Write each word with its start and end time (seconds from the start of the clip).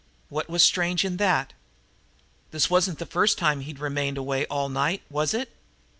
What 0.29 0.49
was 0.49 0.63
strange 0.63 1.05
in 1.05 1.17
that? 1.17 1.53
This 2.49 2.71
wasn't 2.71 2.97
the 2.97 3.05
first 3.05 3.37
time 3.37 3.59
he'd 3.61 3.77
remained 3.77 4.17
away 4.17 4.47
all 4.47 4.67
night, 4.67 5.03
was 5.11 5.35
it? 5.35 5.55